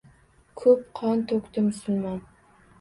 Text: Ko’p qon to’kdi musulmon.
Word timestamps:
Ko’p 0.61 0.81
qon 1.01 1.23
to’kdi 1.33 1.67
musulmon. 1.69 2.21